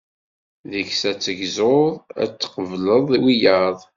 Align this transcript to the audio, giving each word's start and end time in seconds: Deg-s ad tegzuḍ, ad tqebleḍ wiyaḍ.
Deg-s 0.71 1.01
ad 1.09 1.19
tegzuḍ, 1.19 1.93
ad 2.21 2.29
tqebleḍ 2.33 3.07
wiyaḍ. 3.23 3.77